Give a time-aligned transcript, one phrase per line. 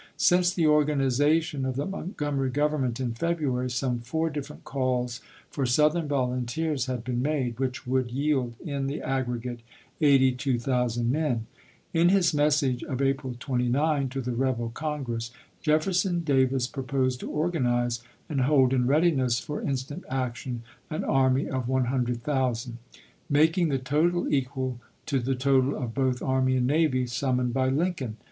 [0.17, 5.63] Since the organization of the Montgomery Gov ernment in February, some four different calls for
[5.63, 9.59] Southern volunteers had been made, which would yield in the aggregate
[10.01, 11.45] 82,000 men.
[11.93, 12.91] In his message 1861.
[12.91, 15.29] of April 29 to the rebel Congress,
[15.61, 21.67] Jefferson Davis proposed to organize and hold in readiness for instant action an army of
[21.67, 22.99] 100,000;^
[23.29, 28.17] making the total equal to the total of both army and navy summoned by Lincoln.